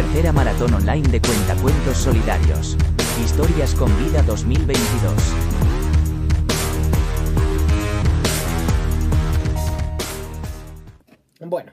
[0.00, 2.74] Tercera maratón online de cuentacuentos solidarios.
[3.22, 5.12] Historias con vida 2022.
[11.40, 11.72] Bueno,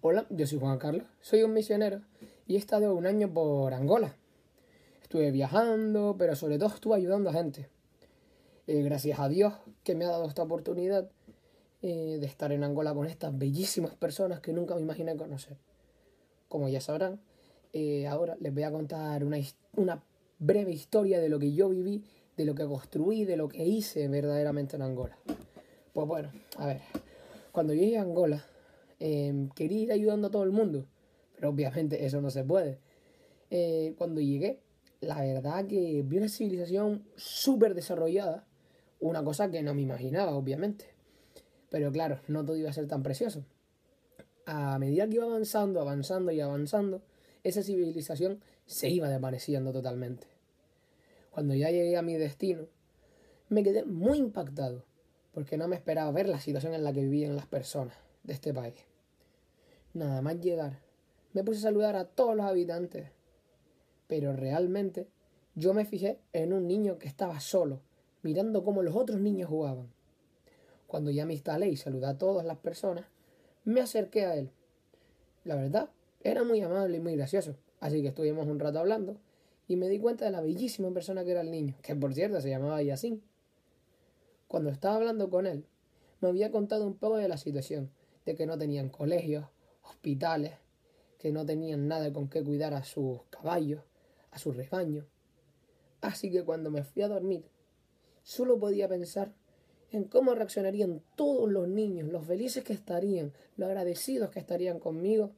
[0.00, 2.02] hola, yo soy Juan Carlos, soy un misionero
[2.46, 4.14] y he estado un año por Angola.
[5.02, 7.68] Estuve viajando, pero sobre todo estuve ayudando a gente.
[8.68, 11.10] Eh, gracias a Dios que me ha dado esta oportunidad
[11.82, 15.56] eh, de estar en Angola con estas bellísimas personas que nunca me imaginé conocer.
[16.48, 17.20] Como ya sabrán,
[17.72, 20.02] eh, ahora les voy a contar una,
[20.38, 22.02] breve historia de lo que yo viví,
[22.36, 25.18] de lo que construí, de lo que hice verdaderamente en Angola.
[25.92, 26.80] Pues bueno, a ver,
[27.52, 28.44] cuando llegué a Angola,
[29.00, 30.86] Em, quería ir ayudando a todo el mundo,
[31.34, 32.78] pero obviamente eso no se puede.
[33.50, 34.60] Eh, cuando llegué,
[35.00, 38.46] la verdad que vi una civilización súper desarrollada,
[39.00, 40.84] una cosa que no me imaginaba, obviamente.
[41.70, 43.42] Pero claro, no todo iba a ser tan precioso.
[44.44, 47.00] A medida que iba avanzando, avanzando y avanzando,
[47.42, 50.26] esa civilización se iba desvaneciendo totalmente.
[51.30, 52.66] Cuando ya llegué a mi destino,
[53.48, 54.84] me quedé muy impactado,
[55.32, 58.52] porque no me esperaba ver la situación en la que vivían las personas de este
[58.52, 58.74] país.
[59.92, 60.80] Nada más llegar,
[61.32, 63.08] me puse a saludar a todos los habitantes.
[64.06, 65.08] Pero realmente
[65.54, 67.80] yo me fijé en un niño que estaba solo,
[68.22, 69.92] mirando cómo los otros niños jugaban.
[70.86, 73.04] Cuando ya me instalé y saludé a todas las personas,
[73.64, 74.50] me acerqué a él.
[75.44, 75.90] La verdad,
[76.22, 79.16] era muy amable y muy gracioso, así que estuvimos un rato hablando
[79.68, 82.40] y me di cuenta de la bellísima persona que era el niño, que por cierto
[82.40, 83.20] se llamaba Yacine.
[84.48, 85.64] Cuando estaba hablando con él,
[86.20, 87.90] me había contado un poco de la situación,
[88.26, 89.46] de que no tenían colegios,
[89.82, 90.54] hospitales,
[91.18, 93.82] que no tenían nada con qué cuidar a sus caballos,
[94.30, 95.06] a sus rebaños.
[96.00, 97.44] Así que cuando me fui a dormir,
[98.22, 99.32] solo podía pensar
[99.92, 105.32] en cómo reaccionarían todos los niños, los felices que estarían, los agradecidos que estarían conmigo,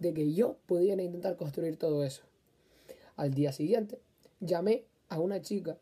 [0.00, 2.22] de que yo pudiera intentar construir todo eso.
[3.16, 4.00] Al día siguiente,
[4.40, 5.78] llamé a una chica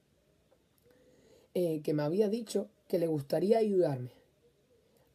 [1.55, 4.11] eh, que me había dicho que le gustaría ayudarme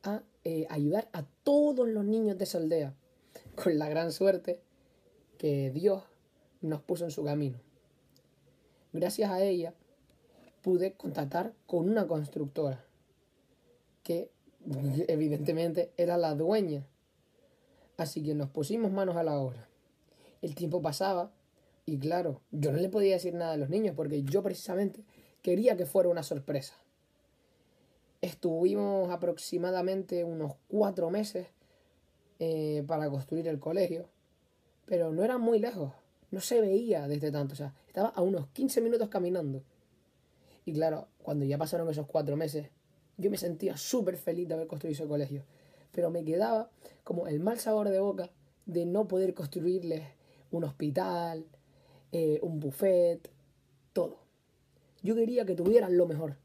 [0.03, 2.95] a eh, ayudar a todos los niños de esa aldea,
[3.63, 4.59] con la gran suerte
[5.37, 6.03] que Dios
[6.61, 7.59] nos puso en su camino.
[8.93, 9.73] Gracias a ella
[10.61, 12.85] pude contactar con una constructora
[14.01, 14.29] que
[15.07, 16.85] evidentemente era la dueña.
[17.97, 19.67] Así que nos pusimos manos a la obra.
[20.41, 21.31] El tiempo pasaba
[21.85, 25.03] y claro, yo no le podía decir nada a los niños porque yo precisamente
[25.41, 26.75] quería que fuera una sorpresa.
[28.21, 31.47] Estuvimos aproximadamente unos cuatro meses
[32.39, 34.07] eh, para construir el colegio,
[34.85, 35.91] pero no era muy lejos,
[36.31, 39.61] no se veía desde tanto, o sea, estaba a unos 15 minutos caminando.
[40.65, 42.69] Y claro, cuando ya pasaron esos cuatro meses,
[43.17, 45.43] yo me sentía súper feliz de haber construido ese colegio,
[45.93, 46.69] pero me quedaba
[47.05, 48.29] como el mal sabor de boca
[48.65, 50.03] de no poder construirles
[50.51, 51.45] un hospital,
[52.11, 53.29] eh, un buffet,
[53.93, 54.17] todo.
[55.01, 56.37] Yo quería que tuvieran lo mejor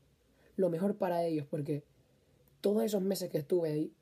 [0.59, 1.85] lo mejor para ellos, porque
[2.61, 3.93] todos esos meses que estuve ahí,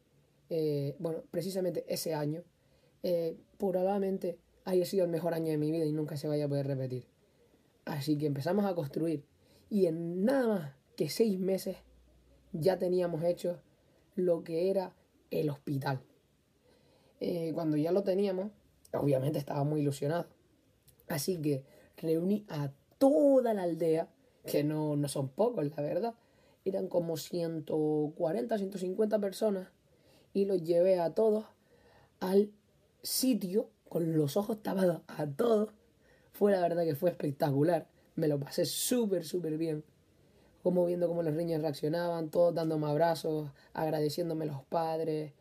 [0.48, 2.42] eh, bueno, precisamente ese año,
[3.02, 6.48] eh, probablemente haya sido el mejor año de mi vida y nunca se vaya a
[6.48, 7.06] poder repetir.
[7.84, 9.22] Así que empezamos a construir
[9.68, 11.76] y en nada más que seis meses
[12.52, 13.60] ya teníamos hecho
[14.14, 14.94] lo que era
[15.30, 16.00] el hospital.
[17.20, 18.50] Eh, cuando ya lo teníamos,
[18.92, 20.26] obviamente estaba muy ilusionado.
[21.08, 21.64] Así que
[21.96, 24.08] reuní a toda la aldea,
[24.44, 26.14] que no, no son pocos, la verdad,
[26.64, 29.68] eran como 140, 150 personas
[30.32, 31.46] y los llevé a todos
[32.20, 32.50] al
[33.02, 35.70] sitio con los ojos tapados a todos.
[36.32, 37.88] Fue la verdad que fue espectacular.
[38.16, 39.84] Me lo pasé súper, súper bien.
[40.66, 45.32] Como viendo cómo los niños reaccionaban, todos dándome abrazos, agradeciéndome los padres.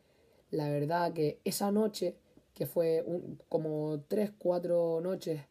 [0.52, 2.14] La verdad que esa noche,
[2.54, 3.04] que fue
[3.50, 5.42] como tres, cuatro noches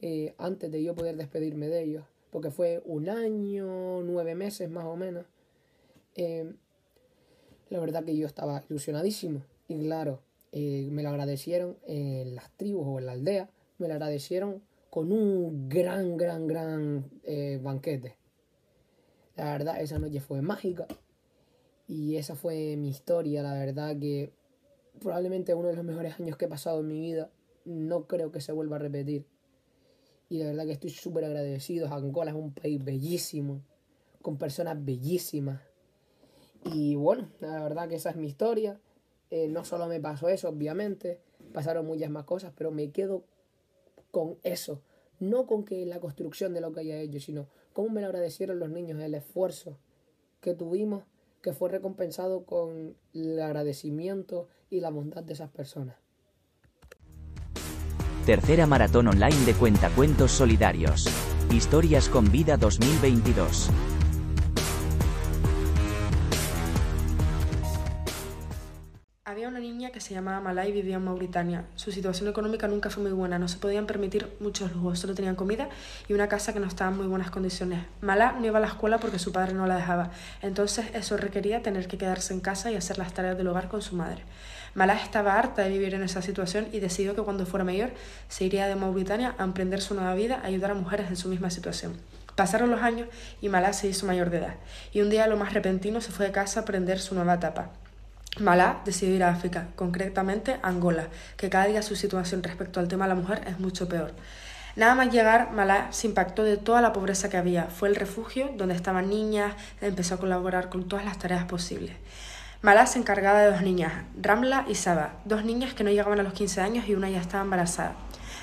[0.00, 4.86] eh, antes de yo poder despedirme de ellos, porque fue un año, nueve meses más
[4.86, 5.26] o menos.
[6.14, 6.54] Eh,
[7.68, 9.42] la verdad que yo estaba ilusionadísimo.
[9.68, 10.20] Y claro,
[10.50, 15.12] eh, me lo agradecieron en las tribus o en la aldea, me lo agradecieron con
[15.12, 18.23] un gran, gran, gran eh, banquete.
[19.36, 20.86] La verdad, esa noche fue mágica.
[21.86, 24.32] Y esa fue mi historia, la verdad que
[25.00, 27.30] probablemente uno de los mejores años que he pasado en mi vida.
[27.64, 29.26] No creo que se vuelva a repetir.
[30.28, 31.92] Y de verdad que estoy súper agradecido.
[31.92, 33.62] Angola es un país bellísimo,
[34.22, 35.60] con personas bellísimas.
[36.64, 38.80] Y bueno, la verdad que esa es mi historia.
[39.30, 41.20] Eh, no solo me pasó eso, obviamente,
[41.52, 43.24] pasaron muchas más cosas, pero me quedo
[44.10, 44.80] con eso.
[45.20, 48.58] No con que la construcción de lo que haya hecho, sino cómo me lo agradecieron
[48.58, 49.76] los niños, el esfuerzo
[50.40, 51.04] que tuvimos,
[51.42, 55.96] que fue recompensado con el agradecimiento y la bondad de esas personas.
[58.24, 61.06] Tercera maratón online de cuentacuentos solidarios.
[61.50, 63.70] Historias con vida 2022.
[69.94, 71.66] Que se llamaba Malá y vivía en Mauritania.
[71.76, 75.36] Su situación económica nunca fue muy buena, no se podían permitir muchos lujos, solo tenían
[75.36, 75.68] comida
[76.08, 77.84] y una casa que no estaba en muy buenas condiciones.
[78.00, 80.10] Malá no iba a la escuela porque su padre no la dejaba,
[80.42, 83.82] entonces eso requería tener que quedarse en casa y hacer las tareas del hogar con
[83.82, 84.24] su madre.
[84.74, 87.90] Malá estaba harta de vivir en esa situación y decidió que cuando fuera mayor
[88.28, 91.28] se iría de Mauritania a emprender su nueva vida, a ayudar a mujeres en su
[91.28, 91.92] misma situación.
[92.34, 93.06] Pasaron los años
[93.40, 94.54] y Malá se hizo mayor de edad,
[94.92, 97.70] y un día lo más repentino se fue de casa a aprender su nueva etapa.
[98.40, 103.04] Malá decidió ir a África, concretamente Angola, que cada día su situación respecto al tema
[103.04, 104.12] de la mujer es mucho peor.
[104.74, 107.66] Nada más llegar, Malá se impactó de toda la pobreza que había.
[107.66, 111.94] Fue el refugio donde estaban niñas, empezó a colaborar con todas las tareas posibles.
[112.60, 116.24] Malá se encargaba de dos niñas, Ramla y Saba, dos niñas que no llegaban a
[116.24, 117.94] los 15 años y una ya estaba embarazada.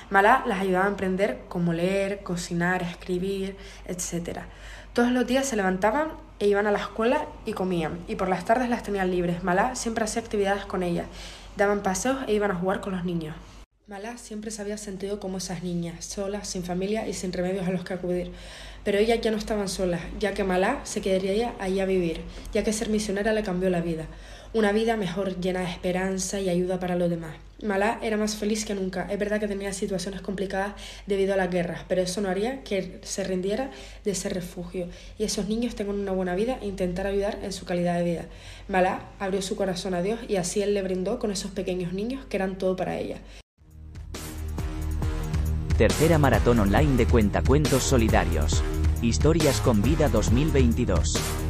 [0.08, 4.38] Malá las ayudaba a aprender cómo leer, cocinar, escribir, etc.
[4.94, 6.12] Todos los días se levantaban
[6.42, 9.44] e iban a la escuela y comían, y por las tardes las tenían libres.
[9.44, 11.06] Malá siempre hacía actividades con ellas,
[11.56, 13.36] daban paseos e iban a jugar con los niños.
[13.86, 17.70] Malá siempre se había sentido como esas niñas, solas, sin familia y sin remedios a
[17.70, 18.32] los que acudir.
[18.82, 22.22] Pero ellas ya no estaban solas, ya que Malá se quedaría ahí a vivir,
[22.52, 24.06] ya que ser misionera le cambió la vida.
[24.54, 27.36] Una vida mejor, llena de esperanza y ayuda para los demás.
[27.62, 29.06] Malá era más feliz que nunca.
[29.10, 30.74] Es verdad que tenía situaciones complicadas
[31.06, 33.70] debido a las guerras, pero eso no haría que se rindiera
[34.04, 34.88] de ese refugio
[35.18, 38.26] y esos niños tengan una buena vida e intentar ayudar en su calidad de vida.
[38.68, 42.26] Malá abrió su corazón a Dios y así él le brindó con esos pequeños niños
[42.26, 43.16] que eran todo para ella.
[45.78, 48.62] Tercera maratón online de cuentacuentos solidarios.
[49.00, 51.41] Historias con vida 2022.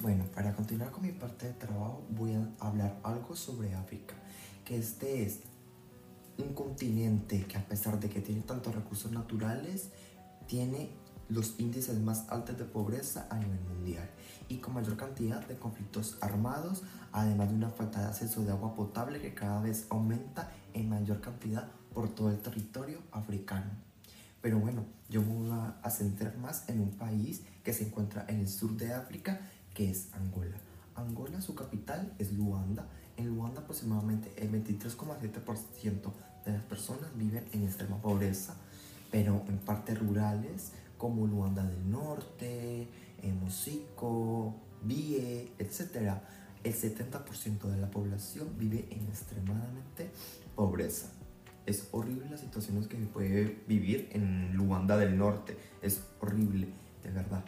[0.00, 4.14] Bueno, para continuar con mi parte de trabajo voy a hablar algo sobre África,
[4.64, 5.40] que este es
[6.38, 9.90] un continente que a pesar de que tiene tantos recursos naturales,
[10.46, 10.88] tiene
[11.28, 14.08] los índices más altos de pobreza a nivel mundial
[14.48, 16.82] y con mayor cantidad de conflictos armados,
[17.12, 21.20] además de una falta de acceso de agua potable que cada vez aumenta en mayor
[21.20, 23.70] cantidad por todo el territorio africano.
[24.40, 28.40] Pero bueno, yo me voy a centrar más en un país que se encuentra en
[28.40, 29.38] el sur de África,
[29.74, 30.56] que es Angola.
[30.94, 32.86] Angola, su capital es Luanda.
[33.16, 36.12] En Luanda aproximadamente el 23,7%
[36.44, 38.54] de las personas viven en extrema pobreza,
[39.10, 42.88] pero en partes rurales como Luanda del Norte,
[43.40, 46.14] Mosico, Bie, etc.
[46.62, 50.10] El 70% de la población vive en extremadamente
[50.54, 51.10] pobreza.
[51.66, 55.56] Es horrible las situaciones que se puede vivir en Luanda del Norte.
[55.82, 56.68] Es horrible,
[57.02, 57.44] de verdad.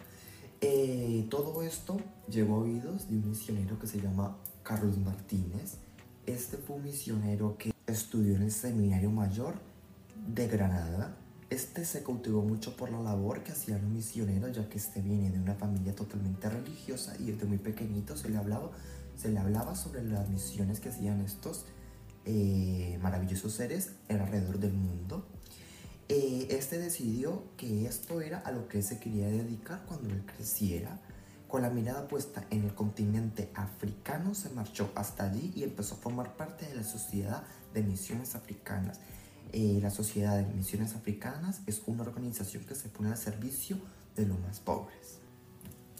[0.60, 1.98] Eh, todo esto
[2.28, 5.78] llegó a oídos de un misionero que se llama Carlos Martínez.
[6.26, 9.54] Este fue un misionero que estudió en el Seminario Mayor
[10.28, 11.16] de Granada.
[11.50, 15.30] Este se cautivó mucho por la labor que hacían los misioneros, ya que este viene
[15.30, 18.70] de una familia totalmente religiosa y desde muy pequeñito se le hablaba,
[19.16, 21.66] se le hablaba sobre las misiones que hacían estos
[22.24, 25.26] eh, maravillosos seres alrededor del mundo.
[26.08, 31.00] Eh, este decidió que esto era a lo que se quería dedicar cuando él creciera.
[31.52, 35.98] Con la mirada puesta en el continente africano, se marchó hasta allí y empezó a
[35.98, 37.42] formar parte de la Sociedad
[37.74, 39.00] de Misiones Africanas.
[39.52, 43.76] Eh, la Sociedad de Misiones Africanas es una organización que se pone al servicio
[44.16, 45.18] de los más pobres.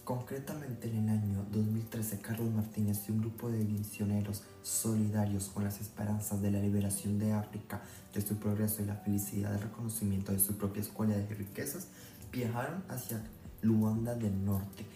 [0.05, 5.83] Concretamente en el año 2013, Carlos Martínez y un grupo de misioneros solidarios con las
[5.83, 7.83] esperanzas de la liberación de África,
[8.15, 11.89] de su progreso y la felicidad del reconocimiento de su propia escuela de riquezas,
[12.33, 13.23] viajaron hacia
[13.61, 14.87] Luanda del Norte,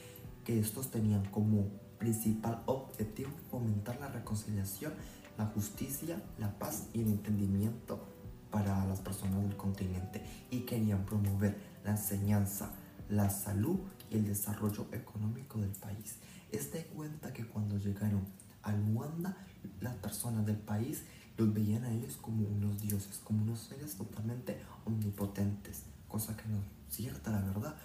[0.47, 1.67] que estos tenían como
[1.99, 4.93] principal objetivo fomentar la reconciliación,
[5.37, 8.07] la justicia, la paz y el entendimiento
[8.53, 12.71] para las personas del continente y querían promover la enseñanza,
[13.09, 16.19] la salud y el desarrollo económico del país.
[16.53, 18.25] Este cuenta que cuando llegaron
[18.63, 19.37] a Luanda,
[19.81, 21.03] las personas del país
[21.37, 26.59] los veían a ellos como unos dioses, como unos seres totalmente omnipotentes, cosa que no
[26.59, 27.77] es cierta, la verdad.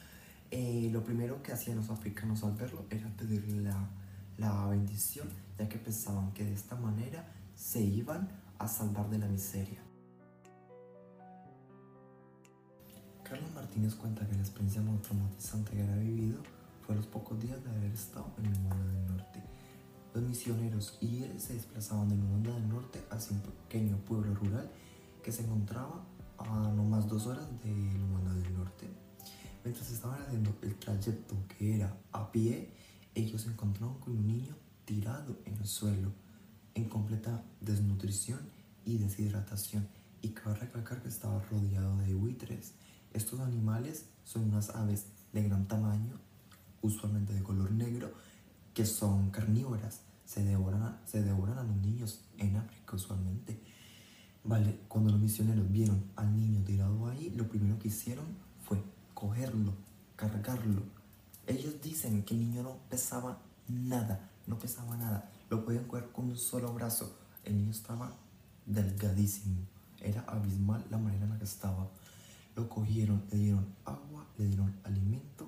[0.51, 3.89] Eh, lo primero que hacían los africanos al verlo era pedirle la,
[4.38, 8.27] la bendición, ya que pensaban que de esta manera se iban
[8.60, 9.79] a salvar de la miseria.
[13.24, 16.43] Carlos Martínez cuenta que la experiencia más traumatizante que había vivido
[16.86, 19.41] fue a los pocos días de haber estado en Luanda del Norte.
[20.13, 24.70] Los misioneros y él se desplazaban de Luanda del Norte hacia un pequeño pueblo rural
[25.24, 26.03] que se encontraba
[26.38, 28.34] a no más dos horas de Luanda
[29.63, 32.74] Mientras estaban haciendo el trayecto que era a pie,
[33.13, 36.12] ellos se encontraron con un niño tirado en el suelo,
[36.74, 38.39] en completa desnutrición
[38.86, 39.88] y deshidratación,
[40.24, 42.74] y cabe recalcar que estaba rodeado de buitres.
[43.13, 46.20] Estos animales son unas aves de gran tamaño,
[46.82, 48.12] usualmente de color negro,
[48.74, 50.01] que son carnívoras.
[50.25, 53.60] Se devoran, se devoran a los niños en África usualmente.
[54.44, 58.25] Vale, cuando los misioneros vieron al niño tirado ahí, lo primero que hicieron
[59.21, 59.73] cogerlo,
[60.15, 60.81] cargarlo.
[61.45, 63.37] Ellos dicen que el niño no pesaba
[63.67, 65.29] nada, no pesaba nada.
[65.47, 67.15] Lo podían coger con un solo brazo.
[67.43, 68.11] El niño estaba
[68.65, 69.57] delgadísimo.
[70.01, 71.87] Era abismal la manera en la que estaba.
[72.55, 75.47] Lo cogieron, le dieron agua, le dieron alimento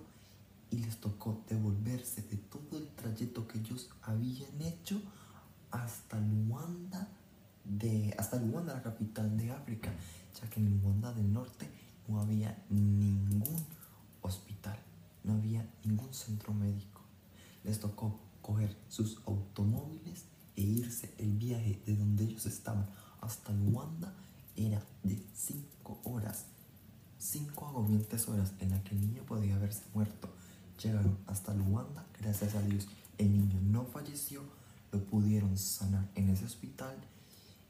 [23.33, 24.13] hasta Luanda
[24.55, 26.45] era de 5 horas.
[27.17, 30.29] 5 agobiantes horas en las que el niño podía haberse muerto.
[30.81, 32.87] Llegaron hasta Luanda, gracias a Dios.
[33.17, 34.43] El niño no falleció,
[34.91, 36.95] lo pudieron sanar en ese hospital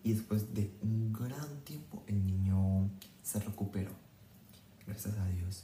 [0.04, 2.90] y después de un gran tiempo el niño
[3.24, 3.92] se recuperó.
[4.86, 5.64] Gracias a Dios.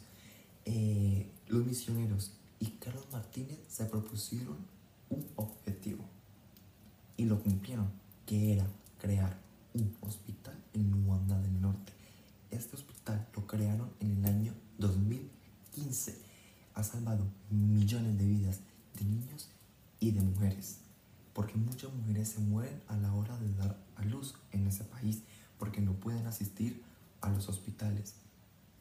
[0.63, 4.55] Eh, los misioneros y Carlos Martínez se propusieron
[5.09, 6.05] un objetivo
[7.17, 7.89] y lo cumplieron,
[8.25, 8.65] que era
[8.97, 11.93] crear un hospital en Luanda del Norte.
[12.51, 16.17] Este hospital lo crearon en el año 2015.
[16.73, 18.59] Ha salvado millones de vidas
[18.95, 19.49] de niños
[19.99, 20.77] y de mujeres,
[21.33, 25.21] porque muchas mujeres se mueren a la hora de dar a luz en ese país,
[25.57, 26.83] porque no pueden asistir
[27.21, 28.15] a los hospitales.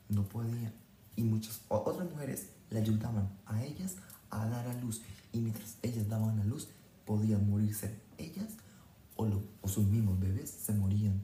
[0.08, 0.72] No podían.
[1.16, 3.96] Y muchas otras mujeres le ayudaban a ellas
[4.30, 5.02] a dar a luz.
[5.32, 6.68] Y mientras ellas daban a luz,
[7.04, 8.48] podían morirse ellas
[9.18, 9.28] o,
[9.60, 11.20] o sus mismos bebés se morían.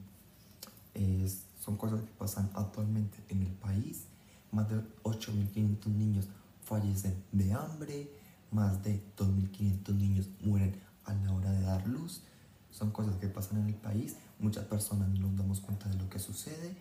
[1.63, 4.05] son cosas que pasan actualmente en el país.
[4.51, 6.27] Más de 8.500 niños
[6.63, 8.09] fallecen de hambre,
[8.51, 12.21] más de 2.500 niños mueren a la hora de dar luz.
[12.69, 14.17] Son cosas que pasan en el país.
[14.39, 16.75] Muchas personas no nos damos cuenta de lo que sucede.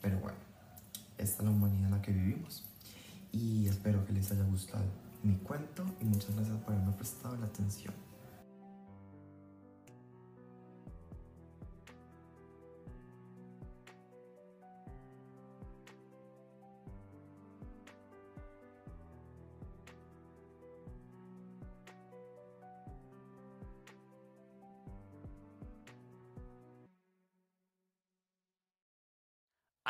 [0.00, 0.38] Pero bueno,
[1.18, 2.64] esta es la humanidad en la que vivimos.
[3.32, 4.84] Y espero que les haya gustado
[5.22, 8.09] mi cuento y muchas gracias por haberme prestado la atención.